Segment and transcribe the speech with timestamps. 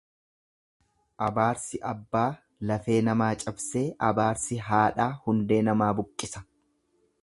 [1.25, 2.25] Abaarsi abbaa
[2.71, 6.49] lafee nama cabsee abaarsi haadhaa hundee nama buqqisa.